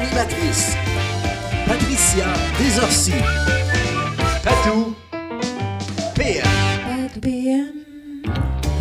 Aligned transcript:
animatrice, 0.00 0.76
Patricia 1.66 2.24
Desorcy. 2.58 3.12
Patou, 4.42 4.89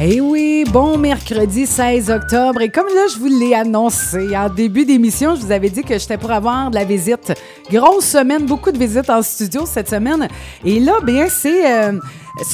Eh 0.02 0.22
oui, 0.22 0.64
bon 0.72 0.98
mercredi 0.98 1.66
16 1.66 2.10
octobre. 2.10 2.62
Et 2.62 2.70
comme 2.70 2.86
là, 2.86 3.08
je 3.14 3.20
vous 3.20 3.26
l'ai 3.26 3.54
annoncé 3.54 4.34
en 4.34 4.48
début 4.48 4.86
d'émission, 4.86 5.36
je 5.36 5.42
vous 5.42 5.52
avais 5.52 5.70
dit 5.70 5.84
que 5.84 5.98
j'étais 6.00 6.18
pour 6.18 6.32
avoir 6.32 6.70
de 6.70 6.76
la 6.76 6.86
visite. 6.86 7.34
Grosse 7.70 8.06
semaine, 8.06 8.46
beaucoup 8.46 8.72
de 8.72 8.78
visites 8.78 9.10
en 9.10 9.22
studio 9.22 9.66
cette 9.66 9.90
semaine. 9.90 10.30
Et 10.64 10.80
là, 10.80 11.02
bien, 11.04 11.28
c'est... 11.28 11.70
euh, 11.70 12.00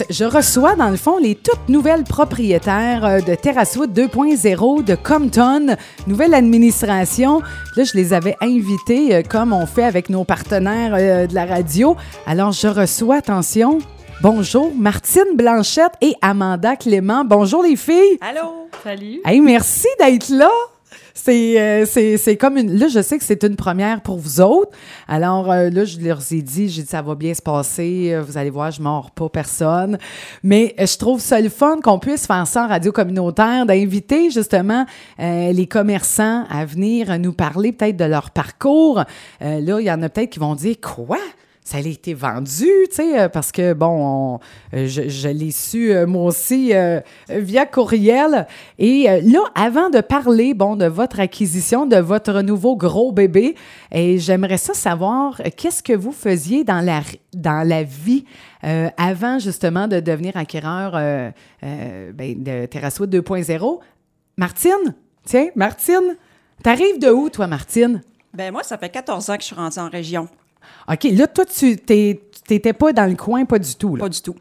je 0.09 0.25
reçois, 0.25 0.75
dans 0.75 0.89
le 0.89 0.97
fond, 0.97 1.19
les 1.19 1.35
toutes 1.35 1.69
nouvelles 1.69 2.03
propriétaires 2.03 3.05
euh, 3.05 3.21
de 3.21 3.35
Terracewood 3.35 3.91
2.0 3.93 4.83
de 4.83 4.95
Compton, 4.95 5.75
nouvelle 6.07 6.33
administration. 6.33 7.43
Là, 7.75 7.83
je 7.83 7.93
les 7.93 8.13
avais 8.13 8.35
invités, 8.41 9.13
euh, 9.13 9.21
comme 9.21 9.53
on 9.53 9.67
fait 9.67 9.83
avec 9.83 10.09
nos 10.09 10.23
partenaires 10.23 11.27
de 11.27 11.35
la 11.35 11.45
radio. 11.45 11.95
Alors, 12.25 12.53
je 12.53 12.67
reçois, 12.67 13.17
attention, 13.17 13.77
Bonjour, 14.21 14.73
Martine 14.73 15.35
Blanchette 15.35 15.93
et 16.01 16.13
Amanda 16.21 16.75
Clément. 16.75 17.23
Bonjour 17.25 17.63
les 17.63 17.75
filles. 17.75 18.17
Allô? 18.21 18.69
Salut. 18.83 19.19
Hey, 19.25 19.41
merci 19.41 19.87
d'être 19.99 20.29
là. 20.29 20.49
C'est, 21.13 21.59
euh, 21.59 21.85
c'est, 21.85 22.17
c'est 22.17 22.37
comme 22.37 22.57
une. 22.57 22.77
Là, 22.77 22.87
je 22.87 23.01
sais 23.01 23.17
que 23.17 23.23
c'est 23.23 23.43
une 23.43 23.55
première 23.55 24.01
pour 24.01 24.17
vous 24.17 24.41
autres. 24.41 24.71
Alors, 25.07 25.51
euh, 25.51 25.69
là, 25.69 25.83
je 25.85 25.99
leur 25.99 26.19
ai 26.31 26.41
dit, 26.41 26.69
j'ai 26.69 26.83
dit, 26.83 26.87
ça 26.87 27.01
va 27.01 27.15
bien 27.15 27.33
se 27.33 27.41
passer. 27.41 28.11
Euh, 28.13 28.21
Vous 28.21 28.37
allez 28.37 28.49
voir, 28.49 28.71
je 28.71 28.81
mords 28.81 29.11
pas 29.11 29.27
personne. 29.29 29.97
Mais 30.43 30.75
je 30.79 30.97
trouve 30.97 31.19
ça 31.19 31.41
le 31.41 31.49
fun 31.49 31.79
qu'on 31.83 31.99
puisse 31.99 32.25
faire 32.25 32.47
ça 32.47 32.65
en 32.65 32.67
radio 32.67 32.91
communautaire, 32.91 33.65
d'inviter 33.65 34.29
justement 34.29 34.85
les 35.19 35.67
commerçants 35.67 36.45
à 36.49 36.65
venir 36.65 37.17
nous 37.19 37.33
parler 37.33 37.71
peut-être 37.71 37.97
de 37.97 38.05
leur 38.05 38.31
parcours. 38.31 39.03
Là, 39.41 39.79
il 39.79 39.85
y 39.85 39.91
en 39.91 40.01
a 40.03 40.09
peut-être 40.09 40.29
qui 40.29 40.39
vont 40.39 40.55
dire, 40.55 40.75
quoi? 40.81 41.17
Ça 41.67 41.77
a 41.77 41.79
été 41.81 42.13
vendu, 42.13 42.69
tu 42.89 42.95
sais, 42.95 43.19
euh, 43.19 43.27
parce 43.27 43.51
que, 43.51 43.73
bon, 43.73 43.87
on- 43.87 44.39
euh, 44.75 44.85
je, 44.87 45.27
l'ai 45.29 45.49
su, 45.49 45.91
euh, 45.91 46.05
moi 46.05 46.25
aussi, 46.25 46.71
via 47.29 47.65
courriel. 47.65 48.45
Et 48.77 49.07
là, 49.23 49.39
avant 49.55 49.89
de 49.89 49.99
parler, 49.99 50.53
bon, 50.53 50.75
de 50.75 50.85
votre 50.85 51.19
acquisition, 51.19 51.87
de 51.87 51.97
votre 51.97 52.41
nouveau 52.43 52.75
gros 52.75 53.11
bébé, 53.11 53.55
et 53.91 54.19
j'aimerais 54.19 54.59
ça 54.59 54.75
savoir, 54.75 55.41
qu'est-ce 55.57 55.81
que 55.81 55.93
vous 55.93 56.11
faisiez 56.11 56.63
dans 56.63 56.81
la, 56.81 57.01
dans 57.33 57.67
la 57.67 57.81
vie 57.81 58.25
avant, 58.61 59.39
justement, 59.39 59.87
de 59.87 59.99
devenir 59.99 60.37
acquéreur 60.37 60.91
ben, 61.61 62.43
de 62.43 62.67
Terracewood 62.67 63.09
2.0? 63.13 63.79
Martine? 64.37 64.93
Tiens, 65.25 65.47
Martine, 65.55 66.15
t'arrives 66.61 66.99
de 66.99 67.09
où, 67.09 67.29
toi, 67.31 67.47
Martine? 67.47 68.03
Ben 68.35 68.51
moi, 68.51 68.61
ça 68.61 68.77
fait 68.77 68.89
14 68.89 69.29
ans 69.31 69.35
que 69.37 69.41
je 69.41 69.47
suis 69.47 69.55
rendue 69.55 69.79
en 69.79 69.89
région. 69.89 70.27
OK, 70.91 71.03
là, 71.11 71.27
toi, 71.27 71.45
tu 71.45 71.77
t'étais 71.77 72.73
pas 72.73 72.93
dans 72.93 73.09
le 73.09 73.15
coin, 73.15 73.45
pas 73.45 73.59
du 73.59 73.75
tout. 73.75 73.95
Là. 73.95 74.03
Pas 74.03 74.09
du 74.09 74.21
tout. 74.21 74.35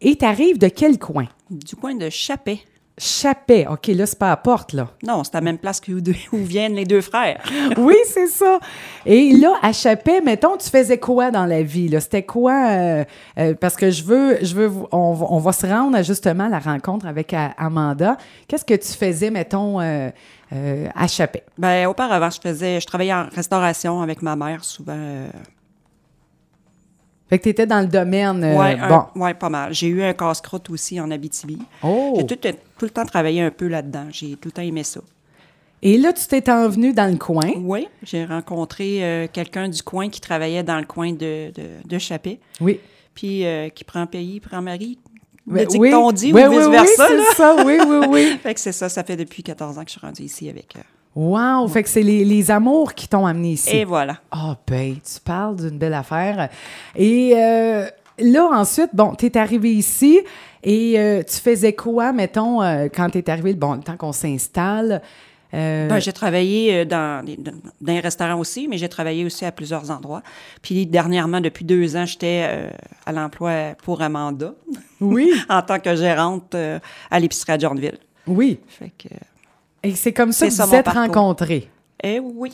Et 0.00 0.16
t'arrives 0.16 0.58
de 0.58 0.68
quel 0.68 0.98
coin? 0.98 1.26
Du 1.50 1.76
coin 1.76 1.94
de 1.94 2.10
Chapet. 2.10 2.58
Chapet. 2.96 3.66
OK, 3.68 3.88
là, 3.88 4.06
c'est 4.06 4.18
pas 4.18 4.30
à 4.30 4.36
porte, 4.36 4.72
là. 4.72 4.88
Non, 5.04 5.24
c'est 5.24 5.34
la 5.34 5.40
même 5.40 5.58
place 5.58 5.80
que 5.80 5.90
où, 5.90 6.00
deux- 6.00 6.14
où 6.32 6.36
viennent 6.36 6.74
les 6.76 6.84
deux 6.84 7.00
frères. 7.00 7.42
oui, 7.76 7.96
c'est 8.06 8.28
ça. 8.28 8.60
Et 9.04 9.32
là, 9.32 9.54
à 9.62 9.72
Chapet, 9.72 10.20
mettons, 10.20 10.56
tu 10.56 10.70
faisais 10.70 10.98
quoi 10.98 11.32
dans 11.32 11.44
la 11.44 11.62
vie? 11.62 11.88
là? 11.88 11.98
C'était 12.00 12.22
quoi? 12.22 12.52
euh, 12.70 13.04
euh, 13.38 13.54
parce 13.54 13.74
que 13.74 13.90
je 13.90 14.04
veux, 14.04 14.38
je 14.42 14.54
veux, 14.54 14.70
on, 14.92 15.12
va- 15.12 15.26
on 15.28 15.38
va 15.38 15.50
se 15.50 15.66
rendre 15.66 15.96
à, 15.96 16.02
justement 16.02 16.44
à 16.44 16.48
la 16.48 16.60
rencontre 16.60 17.06
avec 17.06 17.34
euh, 17.34 17.48
Amanda. 17.58 18.16
Qu'est-ce 18.46 18.64
que 18.64 18.74
tu 18.74 18.92
faisais, 18.92 19.30
mettons, 19.30 19.80
euh, 19.80 20.10
euh, 20.52 20.88
à 20.94 21.06
Chapet? 21.08 21.44
Ben 21.58 21.86
auparavant, 21.86 22.30
je 22.30 22.40
faisais, 22.40 22.80
je 22.80 22.86
travaillais 22.86 23.14
en 23.14 23.28
restauration 23.34 24.00
avec 24.02 24.22
ma 24.22 24.36
mère 24.36 24.64
souvent. 24.64 24.92
euh, 24.96 25.28
Fait 27.28 27.38
que 27.38 27.44
tu 27.44 27.48
étais 27.48 27.66
dans 27.66 27.80
le 27.80 27.86
domaine. 27.86 28.44
euh, 28.44 28.58
ouais, 28.58 28.78
un- 28.78 28.88
bon. 28.88 29.20
ouais, 29.22 29.34
pas 29.34 29.48
mal. 29.48 29.72
J'ai 29.72 29.88
eu 29.88 30.02
un 30.02 30.12
casse-croûte 30.12 30.68
aussi 30.70 31.00
en 31.00 31.10
Abitibi. 31.10 31.58
Oh! 31.82 32.14
J'ai 32.18 32.26
tout, 32.26 32.36
tout 32.78 32.84
le 32.84 32.90
temps 32.90 33.06
travaillé 33.06 33.40
un 33.40 33.50
peu 33.50 33.66
là-dedans. 33.68 34.06
J'ai 34.10 34.32
tout 34.36 34.48
le 34.48 34.52
temps 34.52 34.62
aimé 34.62 34.82
ça. 34.84 35.00
Et 35.82 35.98
là, 35.98 36.12
tu 36.12 36.26
t'es 36.26 36.50
envenu 36.50 36.92
dans 36.94 37.10
le 37.10 37.18
coin? 37.18 37.50
Oui, 37.58 37.88
j'ai 38.02 38.24
rencontré 38.24 39.28
quelqu'un 39.34 39.68
du 39.68 39.82
coin 39.82 40.08
qui 40.08 40.18
travaillait 40.20 40.62
dans 40.62 40.78
le 40.78 40.86
coin 40.86 41.12
de, 41.12 41.50
de, 41.54 41.68
de 41.84 41.98
Chapet, 41.98 42.40
Oui. 42.60 42.80
puis 43.14 43.44
qui 43.74 43.84
prend 43.84 44.06
pays, 44.06 44.40
prend 44.40 44.62
mari. 44.62 44.98
Ben, 45.46 45.66
dit 45.66 45.78
oui. 45.78 45.90
dit 46.14 46.32
Oui, 46.32 46.42
ou 46.44 46.50
vice-versa. 46.50 47.06
oui, 47.10 47.22
c'est 47.30 47.36
ça, 47.36 47.56
oui, 47.64 47.78
oui, 47.86 48.06
oui. 48.08 48.38
Fait 48.42 48.54
que 48.54 48.60
c'est 48.60 48.72
ça, 48.72 48.88
ça 48.88 49.04
fait 49.04 49.16
depuis 49.16 49.42
14 49.42 49.78
ans 49.78 49.82
que 49.84 49.90
je 49.90 49.98
suis 49.98 50.00
rendue 50.06 50.22
ici 50.22 50.48
avec... 50.48 50.74
euh, 50.76 50.80
Wow! 51.16 51.68
Fait 51.68 51.82
que 51.82 51.88
c'est 51.88 52.02
les, 52.02 52.24
les 52.24 52.50
amours 52.50 52.92
qui 52.94 53.06
t'ont 53.06 53.24
amené 53.26 53.50
ici. 53.52 53.76
Et 53.76 53.84
voilà. 53.84 54.18
Ah, 54.32 54.56
ben, 54.66 54.94
tu 54.96 55.20
parles 55.20 55.56
d'une 55.56 55.78
belle 55.78 55.94
affaire. 55.94 56.48
Et 56.96 57.34
euh, 57.36 57.86
là, 58.18 58.48
ensuite, 58.52 58.90
bon, 58.94 59.14
tu 59.14 59.26
es 59.26 59.36
arrivé 59.38 59.70
ici 59.72 60.18
et 60.64 60.94
euh, 60.98 61.22
tu 61.22 61.36
faisais 61.36 61.72
quoi, 61.74 62.12
mettons, 62.12 62.62
euh, 62.62 62.88
quand 62.92 63.10
tu 63.10 63.18
es 63.18 63.30
arrivé, 63.30 63.54
bon, 63.54 63.74
le 63.74 63.80
temps 63.82 63.96
qu'on 63.96 64.12
s'installe? 64.12 65.02
Euh, 65.54 65.88
Ben, 65.88 65.98
j'ai 66.00 66.12
travaillé 66.12 66.80
euh, 66.80 66.84
dans, 66.84 67.24
un 67.86 68.00
restaurant 68.00 68.38
aussi, 68.38 68.68
mais 68.68 68.76
j'ai 68.76 68.88
travaillé 68.88 69.24
aussi 69.24 69.44
à 69.44 69.52
plusieurs 69.52 69.90
endroits. 69.90 70.22
Puis 70.62 70.86
dernièrement, 70.86 71.40
depuis 71.40 71.64
deux 71.64 71.96
ans, 71.96 72.04
j'étais 72.04 72.44
euh, 72.48 72.70
à 73.06 73.12
l'emploi 73.12 73.74
pour 73.82 74.02
Amanda 74.02 74.54
oui, 75.00 75.32
en 75.48 75.62
tant 75.62 75.78
que 75.78 75.94
gérante 75.94 76.54
euh, 76.54 76.78
à 77.10 77.20
l'épicerie 77.20 77.52
à 77.52 77.58
Johnville. 77.58 77.98
oui. 78.26 78.58
Fait 78.68 78.92
que, 78.98 79.08
Et 79.82 79.94
c'est 79.94 80.12
comme 80.12 80.32
ça 80.32 80.46
que 80.46 80.52
ça, 80.52 80.66
vous 80.66 80.74
êtes 80.74 80.88
rencontrés. 80.88 81.70
eh 82.02 82.18
oui. 82.20 82.52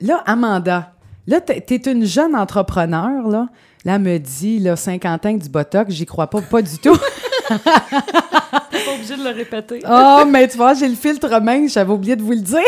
Là, 0.00 0.22
Amanda, 0.26 0.92
là, 1.26 1.40
tu 1.40 1.74
es 1.74 1.90
une 1.90 2.04
jeune 2.04 2.36
entrepreneur, 2.36 3.26
là. 3.28 3.48
Là, 3.84 3.94
elle 3.94 4.02
me 4.02 4.18
dit, 4.18 4.58
là, 4.58 4.74
50 4.74 5.26
ans 5.26 5.28
avec 5.28 5.42
du 5.42 5.48
Botox, 5.48 5.92
j'y 5.92 6.06
crois 6.06 6.28
pas, 6.28 6.42
pas 6.42 6.60
du 6.60 6.76
tout. 6.78 6.98
pas 7.48 8.92
obligé 8.94 9.16
de 9.16 9.24
le 9.24 9.30
répéter. 9.30 9.82
Oh, 9.88 10.22
mais 10.28 10.48
tu 10.48 10.56
vois, 10.56 10.74
j'ai 10.74 10.88
le 10.88 10.94
filtre 10.94 11.40
mince, 11.40 11.72
j'avais 11.72 11.92
oublié 11.92 12.16
de 12.16 12.22
vous 12.22 12.32
le 12.32 12.40
dire. 12.40 12.60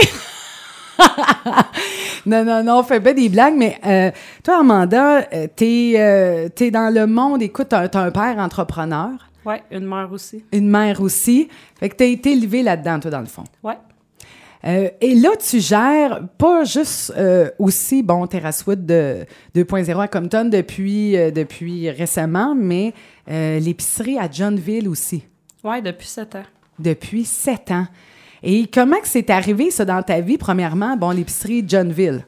non, 2.26 2.44
non, 2.44 2.62
non, 2.64 2.78
on 2.78 2.82
fait 2.82 3.00
pas 3.00 3.12
des 3.12 3.28
blagues, 3.28 3.54
mais 3.56 3.78
euh, 3.86 4.10
toi, 4.42 4.58
Amanda, 4.60 5.26
euh, 5.32 5.46
t'es 5.54 5.94
euh, 5.96 6.48
t'es 6.48 6.70
dans 6.70 6.92
le 6.92 7.06
monde, 7.06 7.42
écoute, 7.42 7.68
t'as 7.70 7.88
un 8.00 8.10
père 8.10 8.38
entrepreneur, 8.38 9.10
Ouais, 9.44 9.62
une 9.70 9.86
mère 9.86 10.08
aussi. 10.12 10.44
une 10.52 10.68
mère 10.68 11.00
aussi, 11.00 11.48
fait 11.78 11.88
que 11.88 11.96
t'as 11.96 12.04
été 12.06 12.32
élevé 12.32 12.62
là-dedans, 12.62 13.00
toi, 13.00 13.10
dans 13.10 13.20
le 13.20 13.26
fond. 13.26 13.44
Ouais. 13.62 13.78
Euh, 14.64 14.88
et 15.00 15.14
là, 15.14 15.30
tu 15.36 15.60
gères 15.60 16.20
pas 16.36 16.64
juste 16.64 17.12
euh, 17.16 17.48
aussi, 17.58 18.02
bon, 18.02 18.24
de 18.24 19.24
2.0 19.54 20.00
à 20.00 20.08
Compton 20.08 20.46
depuis, 20.46 21.16
euh, 21.16 21.30
depuis 21.30 21.88
récemment, 21.90 22.54
mais 22.56 22.92
l'épicerie 23.28 24.18
à 24.18 24.28
Johnville 24.30 24.88
aussi. 24.88 25.24
Ouais, 25.62 25.82
depuis 25.82 26.06
sept 26.08 26.34
ans. 26.34 26.42
depuis 26.78 27.24
sept 27.24 27.70
ans. 27.70 27.86
Et 28.42 28.66
comment 28.68 29.00
que 29.00 29.08
c'est 29.08 29.30
arrivé, 29.30 29.70
ça, 29.70 29.84
dans 29.84 30.02
ta 30.02 30.20
vie? 30.20 30.38
Premièrement, 30.38 30.96
bon, 30.96 31.10
l'épicerie 31.10 31.64
Johnville. 31.66 32.24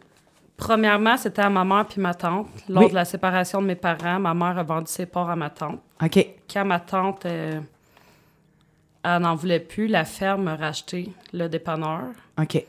Premièrement, 0.56 1.16
c'était 1.16 1.42
à 1.42 1.48
ma 1.48 1.64
mère 1.64 1.86
puis 1.86 2.00
ma 2.00 2.12
tante. 2.14 2.48
Lors 2.68 2.82
Oui. 2.84 2.90
de 2.90 2.94
la 2.94 3.04
séparation 3.04 3.62
de 3.62 3.66
mes 3.68 3.76
parents, 3.76 4.18
ma 4.18 4.34
mère 4.34 4.58
a 4.58 4.62
vendu 4.62 4.86
ses 4.90 5.06
parts 5.06 5.30
à 5.30 5.36
ma 5.36 5.48
tante. 5.50 5.78
OK. 6.02 6.26
Quand 6.52 6.64
ma 6.66 6.80
tante, 6.80 7.24
elle 9.02 9.22
n'en 9.22 9.34
voulait 9.34 9.60
plus, 9.60 9.86
la 9.86 10.04
ferme 10.04 10.48
a 10.48 10.56
racheté 10.56 11.08
le 11.32 11.48
dépanneur. 11.48 12.04
OK. 12.40 12.62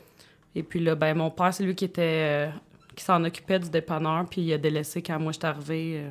Et 0.54 0.62
puis 0.62 0.80
là, 0.80 0.94
ben, 0.94 1.14
mon 1.16 1.30
père, 1.30 1.52
c'est 1.54 1.64
lui 1.64 1.74
qui 1.74 1.84
était... 1.86 2.02
euh, 2.02 2.48
qui 2.94 3.04
s'en 3.04 3.24
occupait 3.24 3.58
du 3.58 3.70
dépanneur, 3.70 4.26
puis 4.30 4.42
il 4.42 4.52
a 4.52 4.58
délaissé 4.58 5.00
quand 5.02 5.18
moi, 5.18 5.32
j'étais 5.32 5.46
arrivée. 5.46 6.02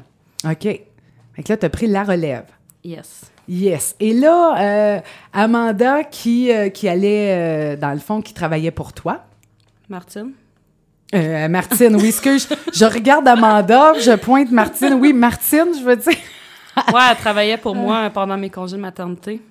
euh, 0.46 0.52
OK. 0.52 0.64
Fait 0.64 1.44
que 1.44 1.54
là, 1.54 1.58
tu 1.58 1.66
as 1.66 1.70
pris 1.70 1.88
la 1.88 2.04
relève. 2.04 2.46
yes. 2.84 3.24
Yes. 3.50 3.96
Et 4.00 4.14
là, 4.14 4.96
euh, 4.98 5.00
Amanda, 5.34 6.04
qui, 6.06 6.50
qui 6.74 6.88
allait, 6.88 7.76
dans 7.76 7.92
le 7.92 8.00
fond, 8.00 8.22
qui 8.22 8.34
travaillait 8.34 8.72
pour 8.72 8.94
toi? 8.94 9.26
Martine? 9.90 10.32
Martine, 11.50 11.96
oui, 11.98 12.08
excuse. 12.10 12.48
je, 12.50 12.80
je 12.80 12.86
regarde 12.86 13.28
Amanda, 13.28 13.94
je 14.00 14.16
pointe 14.16 14.52
Martine. 14.52 14.94
Oui, 14.94 15.12
Martine, 15.12 15.68
je 15.78 15.84
veux 15.84 15.98
dire. 15.98 16.14
Ouais, 16.94 17.02
elle 17.12 17.18
travaillait 17.18 17.58
pour 17.58 17.76
moi 17.76 18.10
pendant 18.12 18.38
mes 18.38 18.50
congés 18.50 18.78
de 18.78 18.82
maternité. 18.82 19.42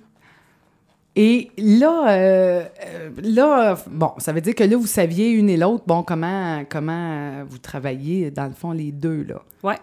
Et 1.15 1.51
là, 1.57 2.09
euh, 2.09 2.63
euh, 2.85 3.09
là, 3.21 3.77
bon, 3.87 4.13
ça 4.17 4.31
veut 4.31 4.39
dire 4.39 4.55
que 4.55 4.63
là, 4.63 4.77
vous 4.77 4.87
saviez 4.87 5.29
une 5.31 5.49
et 5.49 5.57
l'autre, 5.57 5.83
bon, 5.85 6.03
comment, 6.03 6.63
comment 6.69 6.93
euh, 6.93 7.43
vous 7.49 7.57
travaillez, 7.57 8.31
dans 8.31 8.45
le 8.45 8.53
fond, 8.53 8.71
les 8.71 8.93
deux, 8.93 9.23
là. 9.23 9.41
Ouais. 9.61 9.77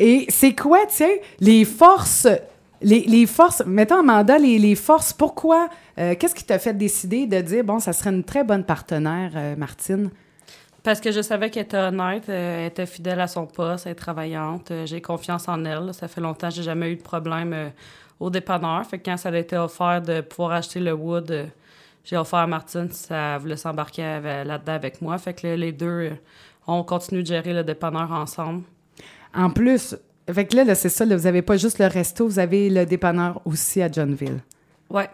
Et 0.00 0.24
c'est 0.30 0.54
quoi, 0.54 0.78
tiens, 0.88 1.14
les 1.40 1.66
forces, 1.66 2.26
les, 2.80 3.00
les 3.00 3.26
forces, 3.26 3.62
mettons, 3.66 3.98
Amanda, 3.98 4.38
les, 4.38 4.58
les 4.58 4.74
forces, 4.74 5.12
pourquoi, 5.12 5.68
euh, 5.98 6.14
qu'est-ce 6.18 6.34
qui 6.34 6.44
t'a 6.44 6.58
fait 6.58 6.74
décider 6.74 7.26
de 7.26 7.42
dire, 7.42 7.62
bon, 7.62 7.78
ça 7.78 7.92
serait 7.92 8.10
une 8.10 8.24
très 8.24 8.44
bonne 8.44 8.64
partenaire, 8.64 9.32
euh, 9.36 9.56
Martine? 9.56 10.08
Parce 10.82 11.00
que 11.00 11.12
je 11.12 11.20
savais 11.20 11.50
qu'elle 11.50 11.64
était 11.64 11.76
honnête, 11.76 12.28
elle 12.28 12.66
était 12.66 12.86
fidèle 12.86 13.20
à 13.20 13.26
son 13.26 13.46
poste, 13.46 13.86
elle 13.86 13.92
est 13.92 13.94
travaillante, 13.94 14.70
j'ai 14.84 15.00
confiance 15.00 15.48
en 15.48 15.64
elle. 15.64 15.94
Ça 15.94 16.08
fait 16.08 16.20
longtemps 16.20 16.48
que 16.48 16.54
j'ai 16.54 16.62
jamais 16.62 16.92
eu 16.92 16.96
de 16.96 17.02
problème 17.02 17.72
au 18.20 18.30
dépanneur. 18.30 18.84
Fait 18.86 18.98
que 18.98 19.04
quand 19.04 19.16
ça 19.16 19.28
a 19.28 19.36
été 19.36 19.56
offert 19.56 20.02
de 20.02 20.20
pouvoir 20.20 20.52
acheter 20.52 20.80
le 20.80 20.92
wood, 20.92 21.30
euh, 21.30 21.46
j'ai 22.04 22.16
offert 22.16 22.40
à 22.40 22.46
Martine 22.46 22.88
si 22.90 23.04
ça 23.04 23.38
voulait 23.38 23.56
s'embarquer 23.56 24.02
là-dedans 24.44 24.72
avec 24.72 25.00
moi. 25.00 25.16
Fait 25.18 25.34
que 25.34 25.46
là, 25.46 25.56
les 25.56 25.72
deux, 25.72 25.86
euh, 25.86 26.10
on 26.66 26.82
continue 26.84 27.22
de 27.22 27.28
gérer 27.28 27.52
le 27.52 27.64
dépanneur 27.64 28.12
ensemble. 28.12 28.62
En 29.34 29.50
plus, 29.50 29.96
fait 30.32 30.46
que 30.46 30.56
là, 30.56 30.64
là, 30.64 30.74
c'est 30.74 30.88
ça, 30.88 31.04
là, 31.04 31.16
vous 31.16 31.26
avez 31.26 31.42
pas 31.42 31.56
juste 31.56 31.78
le 31.78 31.86
resto, 31.86 32.26
vous 32.26 32.38
avez 32.38 32.70
le 32.70 32.86
dépanneur 32.86 33.40
aussi 33.44 33.82
à 33.82 33.90
Johnville. 33.90 34.40
Ouais. 34.88 35.08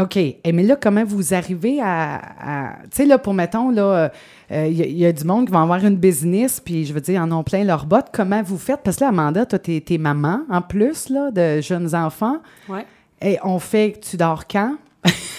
OK. 0.00 0.16
Et 0.16 0.52
mais 0.52 0.62
là, 0.62 0.76
comment 0.76 1.04
vous 1.04 1.34
arrivez 1.34 1.80
à. 1.80 2.14
à- 2.40 2.76
tu 2.84 2.88
sais, 2.92 3.04
là, 3.06 3.18
pour 3.18 3.34
mettons, 3.34 3.70
là, 3.70 4.10
il 4.50 4.72
y, 4.72 4.82
a- 4.82 4.86
y 4.86 5.04
a 5.06 5.12
du 5.12 5.24
monde 5.24 5.46
qui 5.46 5.52
va 5.52 5.60
avoir 5.62 5.84
une 5.84 5.96
business, 5.96 6.60
puis 6.60 6.84
je 6.86 6.92
veux 6.94 7.00
dire, 7.00 7.14
ils 7.20 7.24
en 7.24 7.30
ont 7.32 7.42
plein 7.42 7.62
leurs 7.64 7.84
bottes. 7.86 8.08
Comment 8.12 8.42
vous 8.42 8.58
faites? 8.58 8.80
Parce 8.82 8.96
que 8.96 9.04
là, 9.04 9.08
Amanda, 9.08 9.44
toi, 9.46 9.58
t'es, 9.58 9.82
t'es 9.84 9.98
maman, 9.98 10.40
en 10.50 10.62
plus, 10.62 11.08
là, 11.10 11.30
de 11.30 11.60
jeunes 11.60 11.94
enfants. 11.94 12.38
Ouais. 12.68 12.86
Et 13.20 13.38
on 13.44 13.58
fait 13.58 13.92
que 13.92 13.98
tu 14.10 14.16
dors 14.16 14.46
quand? 14.46 14.76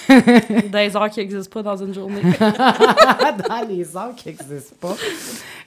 Des 0.10 0.95
heures 0.95 1.10
qui 1.10 1.19
n'existent 1.21 1.50
pas 1.51 1.63
dans 1.63 1.77
une 1.77 1.94
journée. 1.94 2.21
dans 2.39 3.68
les 3.68 3.95
heures 3.95 4.13
qui 4.15 4.27
n'existent 4.27 4.75
pas. 4.80 4.95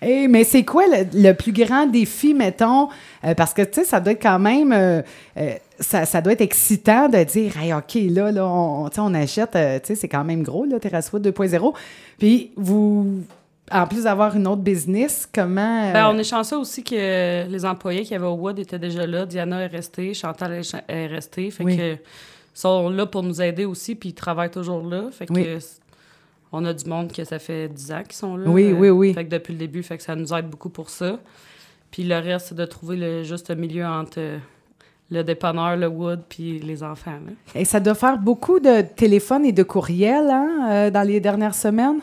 Et, 0.03 0.29
mais 0.29 0.45
c'est 0.45 0.63
quoi 0.65 0.85
le, 0.87 1.07
le 1.15 1.33
plus 1.33 1.53
grand 1.53 1.87
défi, 1.87 2.35
mettons? 2.35 2.89
euh, 3.25 3.35
parce 3.35 3.55
que, 3.55 3.63
tu 3.63 3.81
sais, 3.81 3.85
ça 3.85 3.99
doit 4.01 4.13
être 4.13 4.23
quand 4.23 4.39
même... 4.39 4.73
euh, 4.73 5.03
euh, 5.39 5.55
ça, 5.81 6.05
ça 6.05 6.21
doit 6.21 6.33
être 6.35 6.43
excitant 6.43 7.09
de 7.09 7.23
dire, 7.25 7.57
hey, 7.59 7.73
OK, 7.73 7.95
là, 8.11 8.31
là 8.31 8.47
on, 8.47 8.89
on 8.97 9.15
achète, 9.15 9.53
tu 9.53 9.59
sais, 9.59 9.95
c'est 9.95 10.09
quand 10.09 10.25
même 10.25 10.43
gros, 10.43 10.65
là, 10.65 10.79
Terrasse 10.79 11.13
Wood 11.13 11.27
2.0. 11.27 11.75
Puis, 12.19 12.51
vous, 12.57 13.23
en 13.71 13.87
plus 13.87 14.05
d'avoir 14.05 14.37
une 14.37 14.47
autre 14.47 14.63
business, 14.63 15.27
comment. 15.35 15.93
Ben, 15.93 16.09
on 16.09 16.19
est 16.19 16.25
chanceux 16.25 16.57
aussi 16.59 16.83
que 16.85 17.47
les 17.49 17.65
employés 17.65 18.05
qui 18.05 18.15
avaient 18.15 18.27
au 18.27 18.35
Wood 18.35 18.59
étaient 18.59 18.79
déjà 18.79 19.07
là. 19.07 19.27
Diana 19.27 19.63
est 19.63 19.67
restée, 19.67 20.15
Chantal 20.15 20.63
est 20.89 21.07
restée. 21.07 21.51
Fait 21.51 21.65
Oui. 21.65 21.77
que 21.77 21.97
sont 22.61 22.89
là 22.91 23.07
pour 23.07 23.23
nous 23.23 23.41
aider 23.43 23.65
aussi, 23.65 23.95
puis 23.95 24.11
ils 24.11 24.15
travaillent 24.15 24.51
toujours 24.51 24.83
là. 24.87 25.05
Fait 25.11 25.27
que 25.27 25.33
Oui. 25.33 25.47
on 26.53 26.65
a 26.65 26.73
du 26.73 26.89
monde 26.89 27.13
que 27.13 27.25
ça 27.25 27.39
fait 27.39 27.69
10 27.69 27.93
ans 27.93 28.03
qu'ils 28.03 28.15
sont 28.17 28.37
là. 28.37 28.49
Oui, 28.49 28.73
oui, 28.73 28.89
oui. 28.91 29.13
Fait 29.15 29.25
que 29.25 29.31
depuis 29.31 29.53
le 29.53 29.59
début, 29.59 29.83
fait 29.83 29.97
que 29.99 30.03
ça 30.03 30.15
nous 30.17 30.33
aide 30.35 30.47
beaucoup 30.49 30.71
pour 30.71 30.89
ça. 30.91 31.19
Puis 31.91 32.03
le 32.05 32.17
reste, 32.17 32.49
c'est 32.49 32.55
de 32.55 32.65
trouver 32.65 32.97
le 32.97 33.23
juste 33.23 33.51
milieu 33.51 33.85
entre 33.87 34.19
euh, 34.19 34.39
le 35.11 35.23
dépanneur, 35.23 35.77
le 35.77 35.87
Wood, 35.87 36.23
puis 36.29 36.59
les 36.59 36.83
enfants. 36.83 37.13
là. 37.25 37.33
et 37.55 37.65
ça 37.65 37.79
doit 37.79 37.95
faire 37.95 38.19
beaucoup 38.19 38.59
de 38.59 38.83
téléphones 38.83 39.45
et 39.45 39.53
de 39.53 39.63
courriels 39.63 40.29
hein, 40.31 40.69
euh, 40.71 40.91
dans 40.91 41.07
les 41.07 41.21
dernières 41.21 41.55
semaines? 41.55 42.01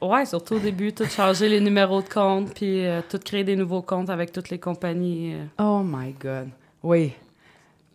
Ouais, 0.00 0.24
surtout 0.24 0.54
au 0.54 0.58
début, 0.58 0.94
tout 0.94 1.04
changer 1.04 1.48
les 1.50 1.60
numéros 1.60 2.00
de 2.00 2.08
compte, 2.08 2.54
puis 2.54 2.86
euh, 2.86 3.02
tout 3.06 3.18
créer 3.22 3.44
des 3.44 3.56
nouveaux 3.56 3.82
comptes 3.82 4.08
avec 4.08 4.32
toutes 4.32 4.48
les 4.48 4.58
compagnies. 4.58 5.34
euh. 5.34 5.44
Oh 5.62 5.82
my 5.84 6.14
God. 6.18 6.48
Oui. 6.82 7.12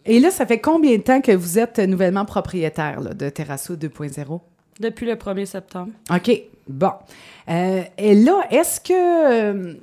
Et 0.05 0.19
là, 0.19 0.31
ça 0.31 0.45
fait 0.45 0.59
combien 0.59 0.97
de 0.97 1.01
temps 1.01 1.21
que 1.21 1.31
vous 1.31 1.57
êtes 1.57 1.79
nouvellement 1.79 2.25
propriétaire 2.25 3.01
là, 3.01 3.13
de 3.13 3.29
Terrasso 3.29 3.75
2.0? 3.75 4.39
Depuis 4.79 5.05
le 5.05 5.15
1er 5.15 5.45
septembre. 5.45 5.91
OK. 6.13 6.41
Bon. 6.67 6.91
Euh, 7.49 7.81
et 7.97 8.15
là, 8.15 8.45
est-ce 8.51 8.81
que. 8.81 9.77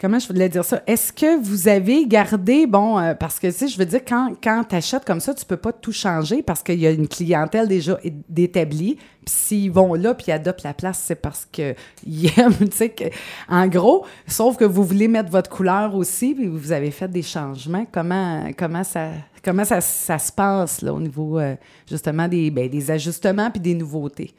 Comment 0.00 0.18
je 0.18 0.26
voulais 0.28 0.48
dire 0.48 0.64
ça? 0.64 0.82
Est-ce 0.86 1.12
que 1.12 1.40
vous 1.42 1.68
avez 1.68 2.06
gardé, 2.06 2.66
bon, 2.66 2.98
euh, 2.98 3.14
parce 3.14 3.38
que, 3.38 3.46
tu 3.48 3.52
sais, 3.52 3.68
je 3.68 3.78
veux 3.78 3.86
dire, 3.86 4.00
quand, 4.06 4.34
quand 4.42 4.64
tu 4.68 4.74
achètes 4.76 5.04
comme 5.04 5.20
ça, 5.20 5.34
tu 5.34 5.44
peux 5.44 5.56
pas 5.56 5.72
tout 5.72 5.92
changer 5.92 6.42
parce 6.42 6.62
qu'il 6.62 6.78
y 6.80 6.86
a 6.86 6.90
une 6.90 7.08
clientèle 7.08 7.68
déjà 7.68 7.98
é- 8.04 8.12
d'établie. 8.28 8.96
Puis 9.24 9.34
s'ils 9.34 9.70
vont 9.72 9.94
là 9.94 10.12
puis 10.14 10.26
ils 10.28 10.32
adoptent 10.32 10.64
la 10.64 10.74
place, 10.74 11.00
c'est 11.02 11.14
parce 11.14 11.46
qu'ils 11.50 11.74
aiment, 12.38 12.68
tu 12.68 12.76
sais, 12.76 12.90
que- 12.90 13.04
en 13.48 13.66
gros, 13.68 14.04
sauf 14.26 14.56
que 14.56 14.64
vous 14.64 14.84
voulez 14.84 15.08
mettre 15.08 15.30
votre 15.30 15.48
couleur 15.50 15.94
aussi, 15.94 16.34
puis 16.34 16.46
vous 16.46 16.72
avez 16.72 16.90
fait 16.90 17.08
des 17.08 17.22
changements. 17.22 17.86
Comment, 17.90 18.50
comment, 18.58 18.84
ça, 18.84 19.08
comment 19.42 19.64
ça, 19.64 19.80
ça 19.80 20.18
se 20.18 20.30
passe, 20.30 20.82
là, 20.82 20.92
au 20.92 21.00
niveau, 21.00 21.38
euh, 21.38 21.54
justement, 21.88 22.28
des, 22.28 22.50
ben, 22.50 22.68
des 22.68 22.90
ajustements 22.90 23.50
puis 23.50 23.60
des 23.60 23.74
nouveautés? 23.74 24.34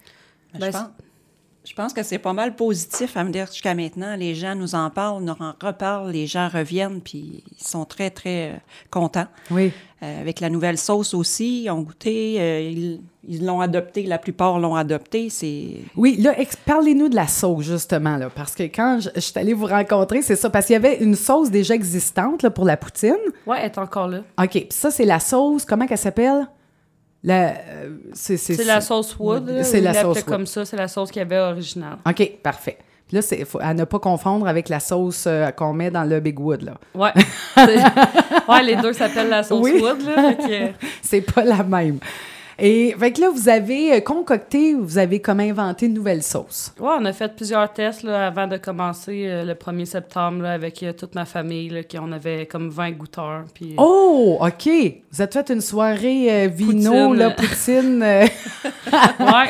je, 0.53 0.59
Ben, 0.59 0.71
pense, 0.71 0.81
je 1.65 1.73
pense 1.73 1.93
que 1.93 2.03
c'est 2.03 2.19
pas 2.19 2.33
mal 2.33 2.55
positif 2.55 3.17
à 3.17 3.23
me 3.23 3.31
dire 3.31 3.47
jusqu'à 3.47 3.73
maintenant. 3.73 4.15
Les 4.15 4.35
gens 4.35 4.55
nous 4.55 4.75
en 4.75 4.89
parlent, 4.89 5.23
nous 5.23 5.33
en 5.39 5.53
reparlent, 5.61 6.11
les 6.11 6.27
gens 6.27 6.47
reviennent, 6.47 7.01
puis 7.01 7.43
ils 7.59 7.63
sont 7.67 7.85
très, 7.85 8.09
très 8.11 8.51
euh, 8.51 8.55
contents. 8.91 9.27
Oui. 9.51 9.71
Euh, 10.03 10.21
avec 10.21 10.39
la 10.41 10.49
nouvelle 10.49 10.77
sauce 10.77 11.13
aussi, 11.13 11.63
ils 11.63 11.69
ont 11.71 11.81
goûté, 11.81 12.35
euh, 12.39 12.61
ils 12.61 13.01
ils 13.27 13.43
l'ont 13.43 13.59
adopté, 13.59 14.03
la 14.03 14.19
plupart 14.19 14.59
l'ont 14.59 14.75
adopté. 14.75 15.31
C'est 15.31 15.77
Oui, 15.95 16.17
là, 16.17 16.39
ex- 16.39 16.55
parlez-nous 16.57 17.09
de 17.09 17.15
la 17.15 17.27
sauce, 17.27 17.63
justement, 17.65 18.17
là, 18.17 18.29
parce 18.29 18.53
que 18.53 18.63
quand 18.63 18.99
je, 18.99 19.09
je 19.15 19.19
suis 19.21 19.39
allée 19.39 19.53
vous 19.53 19.65
rencontrer, 19.65 20.21
c'est 20.21 20.35
ça, 20.35 20.51
parce 20.51 20.67
qu'il 20.67 20.73
y 20.73 20.77
avait 20.77 20.97
une 20.97 21.15
sauce 21.15 21.49
déjà 21.49 21.73
existante 21.73 22.43
là, 22.43 22.51
pour 22.51 22.65
la 22.65 22.77
poutine. 22.77 23.15
Ouais, 23.47 23.57
elle 23.61 23.65
est 23.65 23.77
encore 23.79 24.07
là. 24.09 24.19
OK, 24.39 24.49
puis 24.51 24.67
ça, 24.69 24.91
c'est 24.91 25.05
la 25.05 25.19
sauce, 25.19 25.65
comment 25.65 25.87
qu'elle 25.87 25.97
s'appelle? 25.97 26.47
La, 27.27 27.47
euh, 27.49 27.89
c'est, 28.13 28.37
C'est 28.37 28.63
la 28.63 28.79
sauce 28.81 29.15
Wood. 29.19 29.49
là, 29.49 29.63
C'est 29.63 29.81
la 29.81 29.93
sauce 29.95 30.17
Wood. 30.17 30.25
comme 30.25 30.45
ça, 30.45 30.63
c'est 30.63 30.77
la 30.77 30.87
sauce 30.87 31.09
qu'il 31.09 31.19
y 31.19 31.25
avait 31.25 31.39
originale. 31.39 31.97
OK, 32.07 32.31
parfait. 32.43 32.77
Puis 33.07 33.15
là, 33.17 33.21
c'est 33.23 33.43
faut, 33.45 33.59
à 33.61 33.73
ne 33.73 33.83
pas 33.83 33.97
confondre 33.99 34.47
avec 34.47 34.69
la 34.69 34.79
sauce 34.79 35.25
euh, 35.27 35.49
qu'on 35.51 35.73
met 35.73 35.89
dans 35.91 36.03
le 36.03 36.19
Big 36.19 36.39
Wood, 36.39 36.61
là. 36.61 36.73
Ouais. 36.93 37.11
Ouais, 38.47 38.61
les 38.63 38.75
deux 38.75 38.93
s'appellent 38.93 39.29
la 39.29 39.41
sauce 39.43 39.63
Oui. 39.63 39.81
Wood, 39.81 40.01
là. 40.05 40.33
que- 40.35 40.71
c'est 41.01 41.21
pas 41.21 41.43
la 41.43 41.63
même. 41.63 41.97
Et 42.57 42.95
fait 42.97 43.11
que 43.11 43.21
là, 43.21 43.29
vous 43.29 43.49
avez 43.49 43.93
euh, 43.93 43.99
concocté, 43.99 44.73
vous 44.73 44.97
avez 44.97 45.19
comme 45.19 45.39
inventé 45.39 45.87
une 45.87 45.93
nouvelle 45.93 46.23
sauce. 46.23 46.73
Ouais, 46.79 46.91
on 46.99 47.05
a 47.05 47.11
fait 47.13 47.35
plusieurs 47.35 47.71
tests 47.73 48.03
là, 48.03 48.27
avant 48.27 48.47
de 48.47 48.57
commencer 48.57 49.25
euh, 49.27 49.43
le 49.43 49.53
1er 49.53 49.85
septembre 49.85 50.43
là, 50.43 50.53
avec 50.53 50.81
euh, 50.83 50.93
toute 50.93 51.15
ma 51.15 51.25
famille. 51.25 51.69
Là, 51.69 51.83
qui, 51.83 51.99
on 51.99 52.11
avait 52.11 52.45
comme 52.45 52.69
20 52.69 52.91
goûteurs. 52.91 53.43
Puis, 53.53 53.71
euh, 53.73 53.75
Oh, 53.77 54.37
OK. 54.39 54.69
Vous 55.11 55.21
avez 55.21 55.31
fait 55.31 55.49
une 55.49 55.61
soirée 55.61 56.47
vino, 56.47 56.91
Poutine. 57.09 57.15
là, 57.17 57.29
poutine. 57.31 58.03
ouais. 58.03 59.49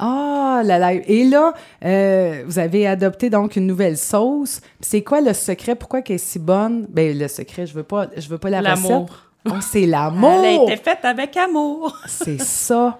Ah, 0.00 0.62
la 0.64 0.78
live. 0.78 1.02
Et 1.08 1.24
là, 1.24 1.52
euh, 1.84 2.44
vous 2.46 2.60
avez 2.60 2.86
adopté 2.86 3.30
donc 3.30 3.56
une 3.56 3.66
nouvelle 3.66 3.96
sauce. 3.96 4.60
C'est 4.80 5.02
quoi 5.02 5.20
le 5.20 5.32
secret? 5.32 5.74
Pourquoi 5.74 6.02
qu'elle 6.02 6.14
est 6.16 6.18
si 6.18 6.38
bonne? 6.38 6.86
Ben, 6.88 7.18
le 7.18 7.26
secret, 7.26 7.66
je 7.66 7.74
veux 7.74 7.82
pas, 7.82 8.06
je 8.16 8.28
veux 8.28 8.38
pas 8.38 8.48
la 8.48 8.60
recette. 8.60 8.88
L'amour. 8.90 9.10
Oh, 9.46 9.52
c'est 9.60 9.82
Elle 9.84 9.90
l'amour! 9.90 10.30
a 10.68 10.72
été 10.72 10.76
faite 10.76 11.04
avec 11.04 11.36
amour. 11.36 11.96
C'est 12.06 12.40
ça. 12.40 12.98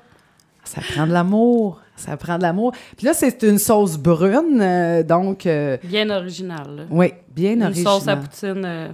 Ça 0.65 0.81
prend 0.93 1.07
de 1.07 1.13
l'amour. 1.13 1.81
Ça 1.97 2.17
prend 2.17 2.37
de 2.39 2.43
l'amour. 2.43 2.73
Puis 2.97 3.07
là, 3.07 3.13
c'est 3.15 3.43
une 3.43 3.59
sauce 3.59 3.97
brune, 3.97 4.61
euh, 4.61 5.03
donc, 5.03 5.47
euh, 5.47 5.77
Bien 5.83 6.09
original. 6.11 6.77
là. 6.77 6.83
oui, 6.91 7.13
bien 7.35 7.55
Une 7.55 7.65
originale. 7.65 7.93
sauce 7.95 8.07
à 8.09 8.17
poutine 8.17 8.63
euh, 8.65 8.89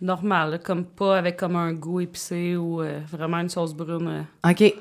normale, 0.00 0.50
là, 0.52 0.58
comme 0.58 0.84
pas 0.84 1.18
avec 1.18 1.36
comme 1.36 1.54
un 1.56 1.72
goût 1.72 2.00
épicé 2.00 2.56
ou 2.56 2.82
vraiment 3.10 3.38
une 3.38 3.48
sauce 3.48 3.72
brune. 3.74 4.24
OK. 4.48 4.74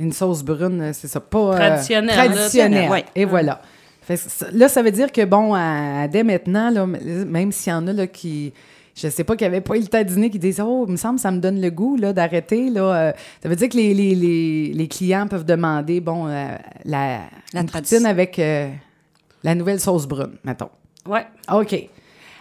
Une 0.00 0.12
sauce 0.12 0.42
brune, 0.42 0.92
c'est 0.94 1.08
ça, 1.08 1.20
pas... 1.20 1.54
Traditionnelle. 1.56 2.14
Traditionnelle, 2.14 2.90
Ouais. 2.90 3.04
et 3.14 3.24
voilà. 3.26 3.60
Fait 4.02 4.18
là, 4.52 4.68
ça 4.68 4.82
veut 4.82 4.90
dire 4.90 5.12
que, 5.12 5.24
bon, 5.24 5.54
à- 5.54 6.08
dès 6.08 6.24
maintenant, 6.24 6.70
là, 6.70 6.86
même 6.86 7.52
s'il 7.52 7.70
y 7.72 7.76
en 7.76 7.86
a 7.86 7.92
là, 7.92 8.06
qui... 8.06 8.52
Je 8.94 9.08
sais 9.08 9.24
pas, 9.24 9.36
qui 9.36 9.44
n'avaient 9.44 9.60
pas 9.60 9.76
eu 9.76 9.80
le 9.80 9.86
temps 9.86 9.98
de 10.02 10.04
dîner, 10.08 10.30
qui 10.30 10.38
disent 10.38 10.60
«Oh, 10.64 10.84
il 10.86 10.92
me 10.92 10.96
semble 10.96 11.16
que 11.16 11.22
ça 11.22 11.30
me 11.30 11.38
donne 11.38 11.60
le 11.60 11.70
goût 11.70 11.96
là, 11.96 12.12
d'arrêter. 12.12 12.70
là. 12.70 12.82
Euh, 13.08 13.12
Ça 13.42 13.48
veut 13.48 13.56
dire 13.56 13.68
que 13.68 13.76
les, 13.76 13.94
les, 13.94 14.14
les, 14.14 14.72
les 14.74 14.88
clients 14.88 15.26
peuvent 15.28 15.44
demander, 15.44 16.00
bon, 16.00 16.26
euh, 16.26 16.56
la, 16.84 17.20
La 17.54 17.64
tradition. 17.64 18.04
avec 18.04 18.38
euh, 18.38 18.68
la 19.42 19.54
nouvelle 19.54 19.80
sauce 19.80 20.06
brune, 20.06 20.36
mettons. 20.44 20.70
Ouais. 21.06 21.26
OK. 21.52 21.88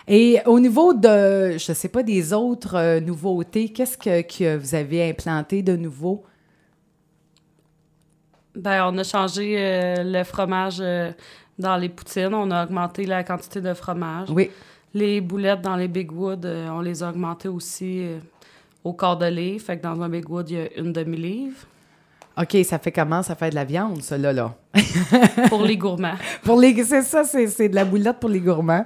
Et 0.08 0.39
au 0.48 0.60
niveau 0.60 0.94
de, 0.96 1.51
je 1.58 1.72
sais 1.72 1.88
pas, 1.89 2.01
des 2.01 2.34
autres 2.34 2.75
euh, 2.75 3.00
nouveautés, 3.00 3.70
qu'est-ce 3.70 3.98
que, 3.98 4.22
que 4.22 4.58
vous 4.58 4.74
avez 4.74 5.08
implanté 5.08 5.62
de 5.62 5.75
nouveau? 5.75 6.24
Ben, 8.56 8.89
on 8.91 8.98
a 8.98 9.03
changé 9.03 9.56
euh, 9.58 9.94
le 10.03 10.24
fromage 10.24 10.79
euh, 10.82 11.12
dans 11.60 11.77
les 11.77 11.89
poutines. 11.89 12.34
On 12.34 12.50
a 12.51 12.63
augmenté 12.65 13.06
la 13.06 13.24
quantité 13.24 13.62
de 13.62 13.74
fromage. 13.74 14.29
Oui. 14.32 14.50
Les 14.93 15.22
boulettes 15.22 15.62
dans 15.62 15.75
les 15.75 15.88
Big 15.88 16.12
Wood, 16.12 16.46
euh, 16.46 16.69
on 16.69 16.81
les 16.81 17.03
a 17.03 17.10
augmentées 17.10 17.48
aussi 17.48 18.01
euh, 18.03 18.19
au 18.84 18.93
quart 18.93 19.17
de 19.17 19.27
livre. 19.27 19.63
Fait 19.63 19.77
que 19.77 19.84
dans 19.84 20.01
un 20.01 20.10
Big 20.10 20.27
Wood, 20.27 20.50
il 20.50 20.58
y 20.58 20.60
a 20.60 20.79
une 20.79 20.91
demi-livre 20.91 21.67
OK, 22.41 22.58
ça 22.63 22.79
fait 22.79 22.91
comment? 22.91 23.22
Ça 23.22 23.36
fait 23.36 23.50
de 23.50 23.55
la 23.55 23.65
viande, 23.65 24.01
ça, 24.01 24.17
là, 24.17 24.31
là. 24.31 24.55
pour 25.50 25.63
les 25.63 25.75
gourmands. 25.75 26.13
Pour 26.43 26.60
les, 26.60 26.74
c'est 26.84 27.01
ça, 27.01 27.24
c'est, 27.25 27.48
c'est 27.48 27.67
de 27.67 27.75
la 27.75 27.84
boulette 27.84 28.17
pour 28.19 28.29
les 28.29 28.39
gourmands. 28.39 28.86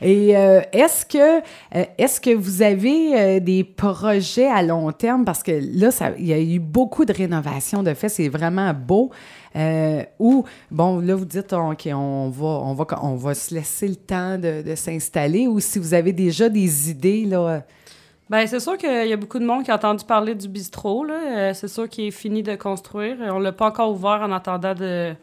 Et 0.00 0.36
euh, 0.36 0.60
est-ce 0.72 1.04
que, 1.04 1.40
euh, 1.40 1.84
est-ce 1.98 2.20
que 2.20 2.30
vous 2.30 2.62
avez 2.62 3.18
euh, 3.18 3.40
des 3.40 3.64
projets 3.64 4.46
à 4.46 4.62
long 4.62 4.90
terme? 4.92 5.24
Parce 5.24 5.42
que 5.42 5.52
là, 5.52 5.90
il 6.18 6.26
y 6.26 6.32
a 6.32 6.40
eu 6.40 6.60
beaucoup 6.60 7.04
de 7.04 7.12
rénovations 7.12 7.82
de 7.82 7.92
fait. 7.94 8.08
C'est 8.08 8.28
vraiment 8.28 8.72
beau. 8.72 9.10
Ou, 10.18 10.44
bon, 10.70 11.00
là, 11.00 11.14
vous 11.14 11.24
dites, 11.24 11.52
OK, 11.52 11.88
on 11.92 12.30
va, 12.30 12.46
on 12.46 12.74
va, 12.74 12.86
on 13.02 13.16
va 13.16 13.34
se 13.34 13.54
laisser 13.54 13.88
le 13.88 13.96
temps 13.96 14.38
de, 14.38 14.62
de 14.62 14.74
s'installer. 14.74 15.46
Ou 15.46 15.60
si 15.60 15.78
vous 15.78 15.94
avez 15.94 16.12
déjà 16.12 16.48
des 16.48 16.90
idées, 16.90 17.24
là. 17.24 17.64
Ben, 18.30 18.46
c'est 18.46 18.60
sûr 18.60 18.78
qu'il 18.78 19.06
y 19.06 19.12
a 19.12 19.16
beaucoup 19.16 19.38
de 19.38 19.44
monde 19.44 19.64
qui 19.64 19.70
a 19.70 19.74
entendu 19.74 20.04
parler 20.04 20.34
du 20.34 20.48
bistrot. 20.48 21.04
Là. 21.04 21.14
Euh, 21.14 21.54
c'est 21.54 21.68
sûr 21.68 21.88
qu'il 21.88 22.06
est 22.06 22.10
fini 22.10 22.42
de 22.42 22.54
construire. 22.56 23.16
On 23.20 23.38
l'a 23.38 23.52
pas 23.52 23.66
encore 23.66 23.90
ouvert 23.92 24.22
en 24.22 24.32
attendant 24.32 24.74
de 24.74 25.14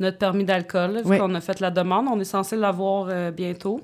notre 0.00 0.18
permis 0.18 0.44
d'alcool, 0.44 0.98
vu 1.04 1.10
Oui. 1.10 1.18
qu'on 1.18 1.34
a 1.34 1.40
fait 1.40 1.60
la 1.60 1.70
demande. 1.70 2.06
On 2.10 2.18
est 2.20 2.24
censé 2.24 2.56
l'avoir 2.56 3.08
euh, 3.10 3.30
bientôt. 3.32 3.80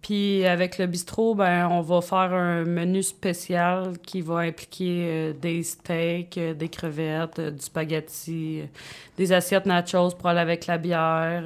Puis 0.00 0.44
avec 0.46 0.78
le 0.78 0.86
bistrot, 0.86 1.34
ben, 1.34 1.68
on 1.70 1.80
va 1.80 2.00
faire 2.00 2.32
un 2.32 2.64
menu 2.64 3.02
spécial 3.04 3.92
qui 4.04 4.20
va 4.20 4.38
impliquer 4.38 5.06
euh, 5.08 5.32
des 5.32 5.62
steaks, 5.62 6.38
euh, 6.38 6.54
des 6.54 6.68
crevettes, 6.68 7.40
du 7.40 7.60
spaghetti, 7.62 8.62
des 9.16 9.32
assiettes 9.32 9.66
nachos 9.66 10.10
pour 10.18 10.28
aller 10.28 10.40
avec 10.40 10.66
la 10.66 10.78
bière. 10.78 11.44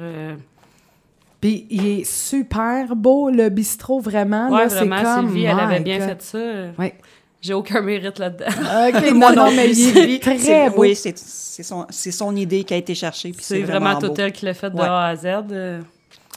Puis 1.41 1.67
il 1.69 1.85
est 1.87 2.03
super 2.03 2.95
beau, 2.95 3.29
le 3.29 3.49
bistrot, 3.49 3.99
vraiment. 3.99 4.49
Ouais, 4.49 4.63
là, 4.63 4.69
c'est 4.69 4.85
vraiment, 4.85 5.03
comme, 5.15 5.27
Sylvie, 5.27 5.43
elle 5.43 5.59
avait 5.59 5.79
bien 5.81 5.99
God. 5.99 6.07
fait 6.07 6.21
ça. 6.21 6.37
Ouais. 6.79 6.95
J'ai 7.41 7.53
aucun 7.53 7.81
mérite 7.81 8.17
là-dedans. 8.17 8.45
OK, 8.47 9.11
Moi 9.13 9.31
non, 9.33 9.51
mais 9.55 9.69
il 9.71 9.97
est 9.97 10.21
très 10.23 10.69
beau. 10.71 10.81
Oui, 10.81 10.95
c'est 10.95 11.17
c'est 11.17 11.61
son, 11.63 11.85
c'est 11.89 12.11
son 12.11 12.35
idée 12.35 12.63
qui 12.63 12.73
a 12.73 12.77
été 12.77 12.95
cherchée. 12.95 13.31
puis 13.31 13.43
C'est 13.43 13.61
vraiment, 13.61 13.95
tout 13.99 14.07
beau. 14.07 14.13
elle 14.17 14.31
qui 14.31 14.45
l'a 14.45 14.53
fait 14.55 14.69
de 14.71 14.75
Ouais. 14.75 14.83
A 14.85 15.05
à 15.05 15.15
Z. 15.15 15.25
euh. 15.51 15.81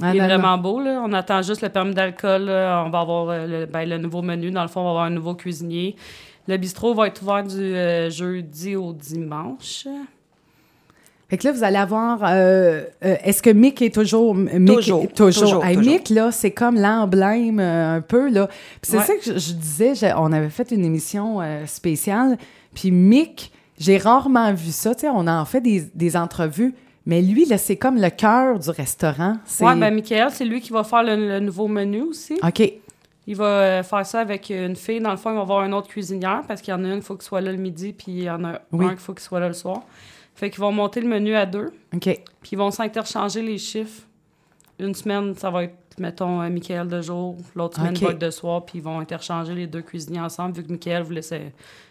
Ah, 0.02 0.14
il 0.14 0.16
est 0.16 0.20
non, 0.20 0.28
non. 0.28 0.34
vraiment 0.38 0.58
beau, 0.58 0.80
là. 0.80 1.02
On 1.04 1.12
attend 1.12 1.42
juste 1.42 1.60
le 1.62 1.68
permis 1.70 1.94
d'alcool. 1.94 2.42
là. 2.44 2.84
On 2.86 2.90
va 2.90 3.00
avoir 3.00 3.28
euh, 3.30 3.46
le, 3.46 3.66
ben, 3.66 3.86
le 3.88 3.98
nouveau 3.98 4.22
menu. 4.22 4.50
Dans 4.50 4.62
le 4.62 4.68
fond, 4.68 4.80
on 4.80 4.84
va 4.84 4.90
avoir 4.90 5.04
un 5.04 5.10
nouveau 5.10 5.34
cuisinier. 5.34 5.96
Le 6.48 6.56
bistrot 6.56 6.94
va 6.94 7.06
être 7.06 7.22
ouvert 7.22 7.44
du 7.44 7.58
euh, 7.58 8.08
jeudi 8.10 8.76
au 8.76 8.92
dimanche. 8.92 9.86
Fait 11.30 11.38
que 11.38 11.46
là, 11.46 11.52
vous 11.52 11.62
allez 11.64 11.76
avoir. 11.76 12.24
euh, 12.24 12.82
euh, 13.04 13.16
Est-ce 13.24 13.40
que 13.42 13.50
Mick 13.50 13.80
est 13.82 13.94
toujours. 13.94 14.34
Mick, 14.34 14.66
Toujours, 14.74 15.06
toujours, 15.14 15.64
Hey, 15.64 15.76
toujours. 15.76 15.92
Mick, 15.92 16.08
là, 16.10 16.32
c'est 16.32 16.50
comme 16.50 16.74
l'emblème 16.76 17.60
euh, 17.60 17.96
un 17.96 18.00
peu, 18.00 18.28
là. 18.28 18.48
C'est 18.82 18.98
Ouais. 18.98 19.04
ça 19.04 19.14
que 19.14 19.22
je, 19.24 19.38
je 19.38 19.52
disais. 19.52 20.12
on 20.16 20.32
avait 20.32 20.50
fait 20.50 20.70
une 20.72 20.84
émission 20.84 21.38
spéciale. 21.66 22.36
Puis 22.74 22.90
Mick, 22.90 23.52
j'ai 23.78 23.96
rarement 23.98 24.52
vu 24.52 24.72
ça. 24.72 24.94
Tu 24.94 25.02
sais, 25.02 25.08
on 25.08 25.26
en 25.26 25.44
fait 25.44 25.60
des, 25.60 25.84
des 25.94 26.16
entrevues. 26.16 26.74
Mais 27.06 27.22
lui, 27.22 27.46
là, 27.46 27.56
c'est 27.58 27.76
comme 27.76 27.96
le 28.00 28.10
cœur 28.10 28.58
du 28.58 28.68
restaurant. 28.70 29.36
Ouais, 29.60 29.74
ben 29.76 29.94
Michael, 29.94 30.28
c'est 30.32 30.44
lui 30.44 30.60
qui 30.60 30.70
va 30.72 30.84
faire 30.84 31.02
le, 31.02 31.16
le 31.16 31.40
nouveau 31.40 31.66
menu 31.66 32.02
aussi. 32.02 32.38
OK. 32.46 32.72
Il 33.26 33.36
va 33.36 33.82
faire 33.84 34.04
ça 34.04 34.20
avec 34.20 34.50
une 34.50 34.76
fille. 34.76 35.00
Dans 35.00 35.10
le 35.12 35.16
fond, 35.16 35.30
il 35.30 35.36
va 35.36 35.42
avoir 35.42 35.64
une 35.64 35.72
autre 35.74 35.88
cuisinière 35.88 36.42
parce 36.48 36.60
qu'il 36.60 36.72
y 36.72 36.76
en 36.76 36.84
a 36.84 36.88
une, 36.88 36.96
il 36.96 37.02
faut 37.02 37.14
qu'il 37.14 37.22
soit 37.24 37.40
là 37.40 37.52
le 37.52 37.58
midi, 37.58 37.92
puis 37.92 38.06
il 38.12 38.22
y 38.24 38.30
en 38.30 38.42
a 38.44 38.60
Oui. 38.72 38.84
un 38.86 38.88
qu'il 38.90 38.98
faut 38.98 39.12
qu'il 39.14 39.22
soit 39.22 39.40
là 39.40 39.48
le 39.48 39.54
soir. 39.54 39.82
Fait 40.40 40.48
qu'ils 40.48 40.60
vont 40.60 40.72
monter 40.72 41.02
le 41.02 41.06
menu 41.06 41.34
à 41.34 41.44
deux, 41.44 41.70
OK. 41.94 42.00
puis 42.00 42.50
ils 42.52 42.56
vont 42.56 42.70
s'interchanger 42.70 43.42
les 43.42 43.58
chiffres. 43.58 44.04
Une 44.78 44.94
semaine, 44.94 45.34
ça 45.36 45.50
va 45.50 45.64
être, 45.64 45.74
mettons, 45.98 46.40
euh, 46.40 46.48
Michael 46.48 46.88
de 46.88 47.02
jour, 47.02 47.36
l'autre 47.54 47.76
semaine 47.76 47.94
Ok. 47.94 48.02
va 48.02 48.10
être 48.12 48.18
de 48.18 48.30
soir, 48.30 48.64
puis 48.64 48.78
ils 48.78 48.82
vont 48.82 49.00
interchanger 49.00 49.54
les 49.54 49.66
deux 49.66 49.82
cuisiniers 49.82 50.20
ensemble, 50.20 50.56
vu 50.56 50.64
que 50.64 50.72
Michael 50.72 51.02
voulait 51.02 51.20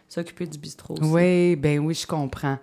s'occuper 0.07 0.47
du 0.47 0.57
bistrot 0.57 0.95
aussi. 0.95 1.03
Oui, 1.03 1.55
ben 1.57 1.77
oui, 1.77 1.93
je 1.93 2.07
comprends. 2.07 2.57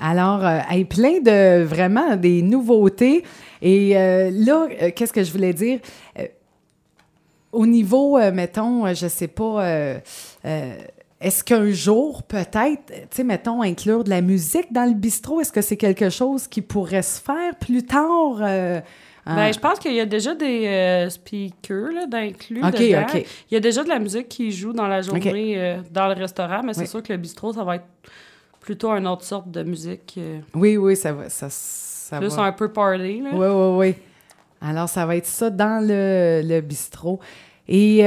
Alors, 0.00 0.42
euh, 0.42 0.60
hey, 0.70 0.86
plein 0.86 1.20
de 1.20 1.64
vraiment 1.64 2.16
des 2.16 2.40
nouveautés. 2.40 3.22
Et 3.60 3.94
euh, 3.94 4.30
là, 4.32 4.68
euh, 4.80 4.90
qu'est-ce 4.96 5.12
que 5.12 5.22
je 5.22 5.32
voulais 5.32 5.52
dire? 5.52 5.80
Au 7.52 7.66
niveau, 7.66 8.18
mettons, 8.32 8.92
je 8.94 9.06
sais 9.06 9.28
pas, 9.28 10.00
est-ce 11.20 11.42
qu'un 11.42 11.70
jour, 11.70 12.22
peut-être, 12.24 12.86
tu 12.86 12.94
sais, 13.10 13.24
mettons, 13.24 13.62
inclure 13.62 14.04
de 14.04 14.10
la 14.10 14.20
musique 14.20 14.72
dans 14.72 14.84
le 14.84 14.94
bistrot, 14.94 15.40
est-ce 15.40 15.52
que 15.52 15.62
c'est 15.62 15.76
quelque 15.76 16.10
chose 16.10 16.46
qui 16.46 16.60
pourrait 16.62 17.02
se 17.02 17.20
faire 17.20 17.54
plus 17.58 17.82
tard? 17.84 18.36
euh, 18.42 18.80
Ben, 19.24 19.48
en- 19.48 19.52
je 19.52 19.58
pense 19.58 19.78
qu'il 19.78 19.94
y 19.94 20.00
a 20.00 20.06
déjà 20.06 20.34
des 20.34 20.66
euh, 20.66 21.08
speakers 21.10 22.06
d'inclus 22.08 22.62
OK, 22.62 22.72
dedans. 22.72 23.06
OK. 23.14 23.26
Il 23.50 23.54
y 23.54 23.56
a 23.56 23.60
déjà 23.60 23.82
de 23.82 23.88
la 23.88 23.98
musique 23.98 24.28
qui 24.28 24.52
joue 24.52 24.72
dans 24.72 24.86
la 24.86 25.02
journée 25.02 25.54
euh, 25.56 25.78
dans 25.90 26.06
le 26.08 26.14
restaurant, 26.14 26.62
mais 26.62 26.74
c'est 26.74 26.86
sûr 26.86 27.02
que 27.02 27.12
le 27.12 27.18
bistrot, 27.18 27.52
ça 27.54 27.64
va 27.64 27.76
être 27.76 27.86
plutôt 28.60 28.90
une 28.92 29.06
autre 29.08 29.24
sorte 29.24 29.50
de 29.50 29.62
musique. 29.62 30.14
euh, 30.18 30.40
Oui, 30.54 30.76
oui, 30.76 30.96
ça 30.96 31.12
va. 31.12 31.28
Ça, 31.30 31.48
ça 31.50 32.18
plus 32.18 32.34
va. 32.34 32.42
un 32.44 32.52
peu 32.52 32.70
party. 32.72 33.20
Là. 33.22 33.30
Oui, 33.32 33.46
oui, 33.46 33.76
oui. 33.88 33.94
Alors, 34.60 34.88
ça 34.88 35.06
va 35.06 35.16
être 35.16 35.26
ça 35.26 35.50
dans 35.50 35.80
le, 35.86 36.42
le 36.44 36.60
bistrot. 36.60 37.20
Et 37.68 38.06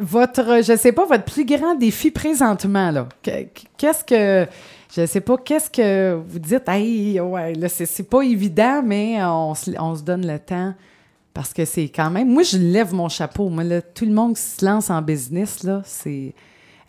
votre, 0.00 0.62
je 0.62 0.76
sais 0.76 0.92
pas, 0.92 1.04
votre 1.06 1.24
plus 1.24 1.44
grand 1.44 1.74
défi 1.74 2.10
présentement, 2.10 2.90
là, 2.90 3.08
que- 3.22 3.46
qu'est-ce 3.76 4.04
que, 4.04 4.46
je 4.94 5.06
sais 5.06 5.20
pas, 5.20 5.36
qu'est-ce 5.38 5.70
que 5.70 6.14
vous 6.26 6.38
dites, 6.38 6.68
hey, 6.68 7.20
ouais, 7.20 7.54
là, 7.54 7.68
c'est 7.68 7.86
c'est 7.86 8.02
pas 8.08 8.22
évident, 8.22 8.82
mais 8.84 9.22
on 9.24 9.54
se, 9.54 9.70
on 9.78 9.94
se 9.94 10.02
donne 10.02 10.26
le 10.26 10.38
temps 10.38 10.74
parce 11.34 11.52
que 11.54 11.64
c'est 11.64 11.88
quand 11.88 12.10
même, 12.10 12.28
moi, 12.28 12.42
je 12.42 12.58
lève 12.58 12.92
mon 12.92 13.08
chapeau. 13.08 13.48
Moi, 13.48 13.64
là, 13.64 13.80
tout 13.80 14.04
le 14.04 14.12
monde 14.12 14.34
qui 14.36 14.42
se 14.42 14.64
lance 14.64 14.90
en 14.90 15.00
business, 15.00 15.62
là, 15.64 15.80
c'est. 15.84 16.34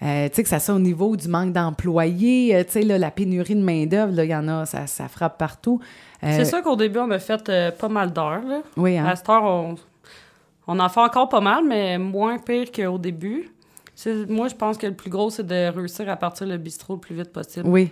euh, 0.02 0.28
tu 0.28 0.36
sais, 0.36 0.44
que 0.44 0.50
ça 0.50 0.60
soit 0.60 0.76
au 0.76 0.80
niveau 0.80 1.16
du 1.16 1.30
manque 1.30 1.54
d'employés, 1.54 2.54
euh, 2.56 2.64
tu 2.66 2.72
sais, 2.74 2.82
là, 2.82 2.98
la 2.98 3.10
pénurie 3.10 3.56
de 3.56 3.62
main-d'œuvre, 3.64 4.14
là, 4.14 4.26
il 4.26 4.30
y 4.32 4.36
en 4.36 4.48
a, 4.50 4.66
ça, 4.66 4.86
ça 4.86 5.08
frappe 5.08 5.38
partout. 5.38 5.80
Euh, 6.24 6.28
C'est 6.38 6.46
sûr 6.46 6.62
qu'au 6.62 6.76
début, 6.76 7.00
on 7.00 7.12
a 7.12 7.20
fait 7.20 7.42
pas 7.80 7.88
mal 7.90 8.12
d'heures. 8.12 8.42
là. 8.46 8.62
Oui, 8.76 8.98
hein? 8.98 9.06
À 9.06 9.16
cette 9.16 9.30
heure, 9.30 9.44
on, 9.44 9.76
on 10.68 10.80
en 10.80 10.90
fait 10.90 11.00
encore 11.02 11.30
pas 11.30 11.42
mal, 11.42 11.64
mais 11.68 11.98
moins 11.98 12.38
pire 12.40 12.72
qu'au 12.72 12.98
début. 12.98 13.50
C'est- 13.96 14.26
Moi, 14.30 14.48
je 14.48 14.56
pense 14.56 14.78
que 14.78 14.88
le 14.88 14.94
plus 14.96 15.10
gros, 15.10 15.30
c'est 15.30 15.46
de 15.46 15.68
réussir 15.76 16.10
à 16.10 16.16
partir 16.16 16.48
le 16.48 16.58
bistrot 16.58 16.96
le 16.96 17.00
plus 17.00 17.16
vite 17.16 17.32
possible. 17.32 17.68
Oui. 17.68 17.92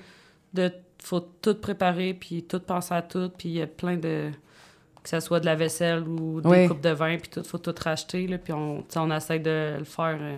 de 0.53 0.69
faut 1.03 1.19
tout 1.21 1.55
préparer 1.55 2.13
puis 2.13 2.43
tout 2.43 2.59
penser 2.59 2.93
à 2.93 3.01
tout 3.01 3.29
puis 3.35 3.49
il 3.49 3.55
y 3.55 3.61
a 3.61 3.65
plein 3.67 3.95
de 3.97 4.29
que 5.01 5.09
ce 5.09 5.19
soit 5.19 5.39
de 5.39 5.45
la 5.47 5.55
vaisselle 5.55 6.03
ou 6.07 6.41
des 6.41 6.47
Oui. 6.49 6.67
coupes 6.67 6.81
de 6.81 6.89
vin 6.89 7.17
puis 7.17 7.29
tout 7.31 7.43
faut 7.43 7.57
tout 7.57 7.73
racheter 7.83 8.27
là 8.27 8.37
puis 8.37 8.53
on 8.53 8.83
on 8.97 9.11
essaie 9.11 9.39
de 9.39 9.77
le 9.79 9.83
faire 9.85 10.17
euh, 10.21 10.37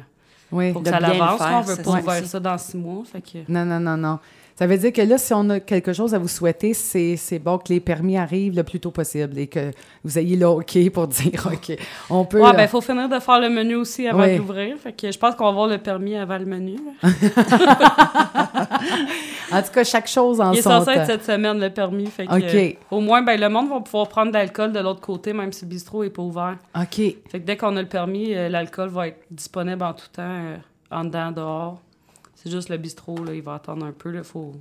Oui. 0.54 0.72
pour 0.72 0.82
que 0.84 0.86
De 0.88 0.92
ça 0.94 1.00
l'avance 1.02 1.42
on 1.42 1.62
veut 1.62 1.84
pas 1.84 1.90
ouvrir 2.00 2.26
ça 2.28 2.40
dans 2.40 2.58
six 2.58 2.78
mois 2.78 3.04
fait 3.06 3.22
que 3.22 3.40
Non, 3.52 3.66
non, 3.66 3.80
non, 3.82 3.98
non. 3.98 4.20
Ça 4.56 4.68
veut 4.68 4.78
dire 4.78 4.94
que 4.94 5.02
là, 5.02 5.18
si 5.18 5.34
on 5.34 5.50
a 5.50 5.60
quelque 5.60 5.94
chose 5.94 6.14
à 6.14 6.20
vous 6.20 6.28
souhaiter, 6.28 6.74
c'est 6.74 7.40
bon 7.40 7.58
que 7.58 7.74
les 7.74 7.80
permis 7.80 8.18
arrivent 8.18 8.56
le 8.56 8.64
plus 8.64 8.80
tôt 8.80 8.92
possible 8.92 9.38
et 9.40 9.48
que 9.48 9.72
vous 10.04 10.20
ayez 10.20 10.36
le 10.36 10.48
OK 10.48 10.78
pour 10.92 11.08
dire 11.08 11.48
OK, 11.52 11.78
on 12.10 12.26
peut. 12.26 12.40
ouais 12.40 12.50
euh, 12.50 12.54
ben 12.54 12.68
faut 12.68 12.82
finir 12.82 13.10
de 13.10 13.20
faire 13.20 13.40
le 13.40 13.50
menu 13.50 13.76
aussi 13.76 14.08
avant 14.08 14.28
d'ouvrir 14.36 14.78
fait 14.78 14.94
que 14.94 15.12
je 15.12 15.18
pense 15.18 15.36
qu'on 15.36 15.46
va 15.46 15.50
avoir 15.50 15.68
le 15.68 15.78
permis 15.80 16.16
avant 16.16 16.38
le 16.38 16.46
menu 16.46 16.76
là. 17.04 17.10
En 19.52 19.62
tout 19.62 19.72
cas, 19.72 19.84
chaque 19.84 20.08
chose 20.08 20.42
en 20.42 20.52
il 20.52 20.60
est 20.60 20.62
son 20.62 20.72
censé 20.72 20.86
temps. 20.86 20.92
être 21.02 21.06
cette 21.06 21.26
semaine 21.26 21.60
le 21.60 21.70
permis 21.70 22.08
fait 22.08 22.26
que 22.26 22.32
euh, 22.34 22.72
au 22.90 23.00
moins 23.02 23.22
ben 23.22 23.40
le 23.40 23.50
monde 23.50 23.70
va 23.70 23.80
pouvoir 23.82 24.08
prendre 24.08 24.32
de 24.32 24.38
l'alcool 24.38 24.72
de 24.72 24.80
l'autre 24.80 25.02
côté 25.02 25.34
même 25.34 25.52
si 25.52 25.66
le 25.66 25.70
bistrot 25.70 26.04
est 26.04 26.10
pas 26.10 26.24
ouvert 26.24 26.58
OK. 26.76 26.96
fait 26.96 27.16
que 27.32 27.38
dès 27.38 27.56
qu'on 27.58 27.76
a 27.78 27.82
le 27.82 27.88
permis 27.88 28.34
euh, 28.34 28.50
l'alcool 28.50 28.90
va 28.90 29.10
être 29.10 29.20
disponible 29.30 29.84
en 29.84 29.94
tout 29.94 30.08
temps 30.12 30.24
euh, 30.24 30.56
en 30.92 31.04
dedans 31.06 31.32
dehors 31.32 31.82
c'est 32.44 32.52
juste 32.52 32.70
le 32.70 32.78
bistrot 32.78 33.24
là 33.24 33.34
il 33.34 33.42
va 33.42 33.56
attendre 33.56 33.86
un 33.86 33.92
peu 33.92 34.10
là 34.12 34.24
faut 34.24 34.54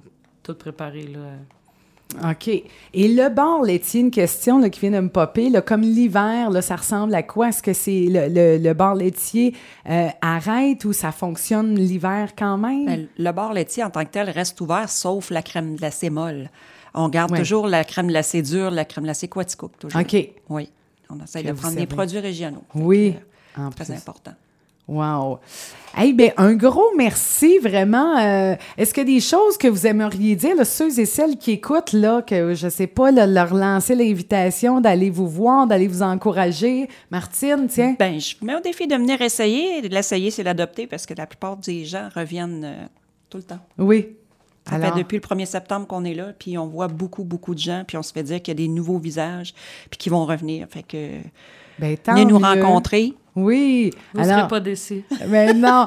tout 0.42 0.54
préparer 0.54 1.02
là 1.06 1.18
OK. 2.30 2.48
Et 2.48 3.08
le 3.08 3.30
bar 3.30 3.62
laitier, 3.62 4.00
une 4.02 4.10
question 4.10 4.58
là, 4.58 4.68
qui 4.68 4.80
vient 4.80 4.90
de 4.90 5.00
me 5.00 5.08
popper, 5.08 5.48
là, 5.48 5.62
comme 5.62 5.80
l'hiver, 5.80 6.50
ça 6.62 6.76
ressemble 6.76 7.14
à 7.14 7.22
quoi? 7.22 7.48
Est-ce 7.48 7.62
que 7.62 7.72
c'est 7.72 8.06
le, 8.06 8.28
le, 8.28 8.58
le 8.62 8.74
bar 8.74 8.94
laitier 8.94 9.54
euh, 9.88 10.08
arrête 10.20 10.84
ou 10.84 10.92
ça 10.92 11.10
fonctionne 11.10 11.74
l'hiver 11.74 12.32
quand 12.36 12.58
même? 12.58 12.84
Ben, 12.84 13.08
le 13.16 13.32
bar 13.32 13.54
laitier 13.54 13.82
en 13.82 13.88
tant 13.88 14.04
que 14.04 14.10
tel 14.10 14.28
reste 14.28 14.60
ouvert, 14.60 14.90
sauf 14.90 15.30
la 15.30 15.40
crème 15.40 15.74
glacée 15.76 16.10
molle. 16.10 16.50
On 16.92 17.08
garde 17.08 17.30
Ouais. 17.32 17.38
toujours 17.38 17.66
la 17.66 17.82
crème 17.82 18.08
glacée 18.08 18.42
dure, 18.42 18.70
la 18.70 18.84
crème 18.84 19.04
glacée 19.04 19.28
Quaticook, 19.28 19.78
toujours. 19.78 19.98
OK. 19.98 20.14
Oui. 20.50 20.68
On 21.08 21.18
essaie 21.24 21.42
Que 21.42 21.48
de 21.48 21.52
prendre 21.54 21.76
des 21.76 21.86
produits 21.86 22.18
régionaux. 22.18 22.62
Oui, 22.74 23.14
que, 23.54 23.60
en 23.62 23.68
euh, 23.68 23.70
Très 23.70 23.84
plus. 23.86 23.94
important. 23.94 24.32
Wow. 24.92 25.38
Eh 26.00 26.12
bien, 26.14 26.32
un 26.38 26.54
gros 26.54 26.90
merci, 26.96 27.58
vraiment. 27.58 28.18
Euh, 28.18 28.54
Est-ce 28.78 28.94
qu'il 28.94 29.06
y 29.08 29.12
a 29.12 29.14
des 29.14 29.20
choses 29.20 29.58
que 29.58 29.68
vous 29.68 29.86
aimeriez 29.86 30.36
dire, 30.36 30.56
là, 30.56 30.64
ceux 30.64 30.98
et 30.98 31.04
celles 31.04 31.36
qui 31.36 31.52
écoutent, 31.52 31.92
là, 31.92 32.22
que 32.22 32.54
je 32.54 32.68
sais 32.68 32.86
pas, 32.86 33.10
là, 33.10 33.26
leur 33.26 33.52
lancer 33.52 33.94
l'invitation 33.94 34.80
d'aller 34.80 35.10
vous 35.10 35.28
voir, 35.28 35.66
d'aller 35.66 35.88
vous 35.88 36.02
encourager? 36.02 36.88
Martine, 37.10 37.66
tiens. 37.68 37.94
Ben, 37.98 38.18
je 38.18 38.36
vous 38.40 38.46
mets 38.46 38.54
au 38.54 38.60
défi 38.60 38.86
de 38.86 38.94
venir 38.94 39.20
essayer. 39.20 39.82
L'essayer, 39.82 40.30
c'est 40.30 40.42
l'adopter 40.42 40.86
parce 40.86 41.04
que 41.04 41.14
la 41.14 41.26
plupart 41.26 41.58
des 41.58 41.84
gens 41.84 42.08
reviennent 42.14 42.64
euh, 42.64 42.86
tout 43.28 43.38
le 43.38 43.44
temps. 43.44 43.60
Oui. 43.78 44.08
Ça 44.68 44.76
Alors, 44.76 44.94
fait 44.94 45.00
depuis 45.00 45.16
le 45.16 45.22
1er 45.22 45.44
septembre 45.46 45.86
qu'on 45.86 46.04
est 46.04 46.14
là, 46.14 46.32
puis 46.38 46.56
on 46.56 46.68
voit 46.68 46.88
beaucoup, 46.88 47.24
beaucoup 47.24 47.54
de 47.54 47.58
gens, 47.60 47.82
puis 47.86 47.96
on 47.98 48.02
se 48.02 48.12
fait 48.12 48.22
dire 48.22 48.40
qu'il 48.40 48.52
y 48.52 48.56
a 48.56 48.66
des 48.66 48.68
nouveaux 48.68 48.98
visages, 48.98 49.52
puis 49.90 49.98
qui 49.98 50.08
vont 50.08 50.24
revenir. 50.24 50.68
Fait 50.70 50.84
que 50.84 51.18
ben, 51.78 51.96
tant 51.98 52.12
venez 52.12 52.24
nous 52.24 52.38
mieux. 52.38 52.46
rencontrer. 52.46 53.12
Oui. 53.34 53.90
vous 54.12 54.20
Alors, 54.20 54.38
serez 54.40 54.48
pas 54.48 54.60
déçus 54.60 55.02
Mais 55.28 55.54
non. 55.54 55.86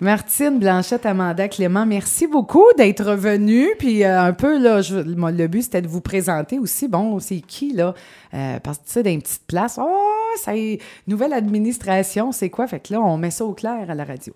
Martine, 0.00 0.58
Blanchette, 0.58 1.06
Amanda, 1.06 1.48
Clément, 1.48 1.84
merci 1.86 2.26
beaucoup 2.26 2.64
d'être 2.76 3.14
venus. 3.14 3.70
Puis 3.78 4.04
euh, 4.04 4.22
un 4.22 4.32
peu, 4.32 4.58
là, 4.58 4.80
je- 4.80 4.96
le 4.96 5.46
but, 5.48 5.62
c'était 5.62 5.82
de 5.82 5.88
vous 5.88 6.00
présenter 6.00 6.58
aussi. 6.58 6.86
Bon, 6.88 7.18
c'est 7.18 7.40
qui, 7.40 7.72
là? 7.72 7.94
Euh, 8.32 8.58
parce 8.60 8.78
que, 8.78 8.84
tu 8.86 8.92
sais, 8.92 9.02
dans 9.02 9.10
une 9.10 9.22
petite 9.22 9.46
place, 9.46 9.78
oh, 9.82 9.98
ça 10.42 10.54
y 10.56 10.74
est, 10.74 10.80
nouvelle 11.06 11.32
administration, 11.32 12.32
c'est 12.32 12.50
quoi? 12.50 12.66
Fait 12.66 12.80
que 12.80 12.92
là, 12.92 13.00
on 13.00 13.16
met 13.16 13.30
ça 13.30 13.44
au 13.44 13.54
clair 13.54 13.86
à 13.90 13.94
la 13.94 14.04
radio. 14.04 14.32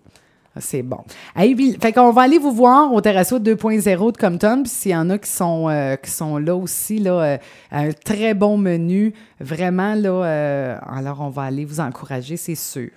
C'est 0.60 0.82
bon. 0.82 0.98
Hey, 1.36 1.54
puis, 1.54 1.76
fait 1.80 1.92
qu'on 1.92 2.10
va 2.10 2.22
aller 2.22 2.38
vous 2.38 2.52
voir 2.52 2.92
au 2.92 3.00
Terrasso 3.00 3.38
2.0 3.38 4.12
de 4.12 4.16
Compton. 4.16 4.62
Puis 4.62 4.72
s'il 4.72 4.90
y 4.92 4.96
en 4.96 5.10
a 5.10 5.18
qui 5.18 5.30
sont, 5.30 5.68
euh, 5.68 5.96
qui 5.96 6.10
sont 6.10 6.38
là 6.38 6.54
aussi, 6.54 6.98
là, 6.98 7.12
euh, 7.12 7.38
un 7.70 7.92
très 7.92 8.34
bon 8.34 8.58
menu. 8.58 9.14
Vraiment, 9.40 9.94
là, 9.94 10.10
euh, 10.10 10.78
alors 10.86 11.20
on 11.20 11.28
va 11.28 11.42
aller 11.42 11.64
vous 11.64 11.80
encourager, 11.80 12.36
c'est 12.36 12.54
sûr. 12.54 12.90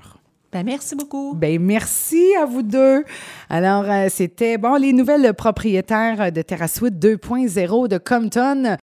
Ben, 0.51 0.65
merci 0.65 0.95
beaucoup. 0.95 1.33
Ben 1.33 1.61
merci 1.61 2.33
à 2.41 2.45
vous 2.45 2.61
deux. 2.61 3.05
Alors, 3.49 3.85
c'était 4.09 4.57
bon 4.57 4.75
les 4.75 4.91
nouvelles 4.91 5.33
propriétaires 5.33 6.29
de 6.29 6.41
Terrasse 6.41 6.81
2.0 6.81 7.87
de 7.87 7.97
Compton. 7.97 8.75